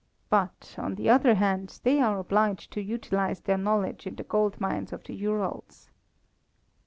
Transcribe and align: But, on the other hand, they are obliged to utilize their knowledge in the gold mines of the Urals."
But, 0.31 0.73
on 0.79 0.95
the 0.95 1.11
other 1.11 1.35
hand, 1.35 1.79
they 1.83 1.99
are 2.01 2.17
obliged 2.17 2.71
to 2.73 2.81
utilize 2.81 3.41
their 3.41 3.59
knowledge 3.59 4.07
in 4.07 4.15
the 4.15 4.23
gold 4.23 4.59
mines 4.59 4.91
of 4.91 5.03
the 5.03 5.13
Urals." 5.13 5.91